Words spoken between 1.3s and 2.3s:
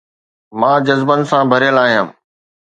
ڀريل آهيان